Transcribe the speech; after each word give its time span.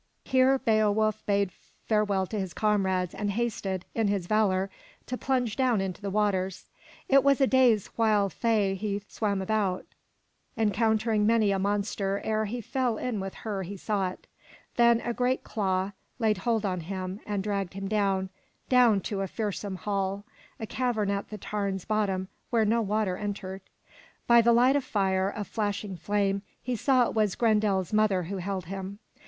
Here 0.25 0.57
Beowulf 0.57 1.23
bade 1.27 1.51
farewell 1.85 2.25
to 2.25 2.39
his 2.39 2.55
comrades 2.55 3.13
and 3.13 3.29
hasted, 3.29 3.85
in 3.93 4.07
his 4.07 4.25
valor, 4.25 4.71
to 5.05 5.15
plunge 5.15 5.55
down 5.55 5.79
into 5.79 6.01
the 6.01 6.09
waters. 6.09 6.71
It 7.07 7.23
was 7.23 7.39
a 7.39 7.45
day's 7.45 7.85
while 7.97 8.27
thai 8.31 8.73
he 8.73 9.03
swam 9.07 9.43
about, 9.43 9.85
encountering 10.57 11.27
many 11.27 11.51
a 11.51 11.59
monster 11.59 12.19
ere 12.23 12.45
he 12.45 12.61
fell 12.61 12.97
in 12.97 13.19
with 13.19 13.35
her 13.45 13.61
he 13.61 13.77
sought. 13.77 14.25
Then 14.75 15.01
a 15.01 15.13
great 15.13 15.43
claw 15.43 15.91
laid 16.17 16.39
hold 16.39 16.65
on 16.65 16.79
him 16.79 17.19
and 17.27 17.43
dragged 17.43 17.75
him 17.75 17.87
down, 17.87 18.31
down 18.69 19.01
to 19.01 19.21
a 19.21 19.27
fearsome 19.27 19.75
hall, 19.75 20.25
a 20.59 20.65
cavern 20.65 21.11
at 21.11 21.29
the 21.29 21.37
tarn's 21.37 21.85
bottom 21.85 22.27
where 22.49 22.65
no 22.65 22.81
water 22.81 23.17
entered. 23.17 23.61
By 24.25 24.41
the 24.41 24.51
light 24.51 24.75
of 24.75 24.83
fire, 24.83 25.31
a 25.35 25.43
flashing 25.43 25.95
flame, 25.95 26.41
he 26.59 26.75
saw 26.75 27.05
it 27.05 27.13
was 27.13 27.35
Grendel's 27.35 27.93
mother 27.93 28.23
who 28.23 28.37
held 28.37 28.65
him. 28.65 28.97